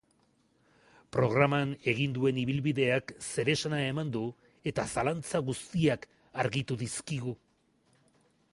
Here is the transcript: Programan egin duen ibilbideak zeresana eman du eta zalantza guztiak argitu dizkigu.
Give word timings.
Programan 1.17 1.73
egin 1.93 2.15
duen 2.15 2.39
ibilbideak 2.43 3.13
zeresana 3.27 3.81
eman 3.91 4.09
du 4.15 4.23
eta 4.73 4.87
zalantza 4.95 5.43
guztiak 5.51 6.09
argitu 6.45 6.79
dizkigu. 6.83 7.37